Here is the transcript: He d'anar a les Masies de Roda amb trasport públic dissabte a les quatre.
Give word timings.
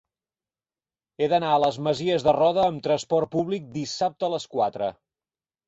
He 1.23 1.27
d'anar 1.33 1.51
a 1.57 1.59
les 1.65 1.77
Masies 1.89 2.25
de 2.29 2.35
Roda 2.39 2.65
amb 2.71 2.83
trasport 2.89 3.33
públic 3.39 3.71
dissabte 3.79 4.31
a 4.31 4.33
les 4.39 4.51
quatre. 4.59 4.93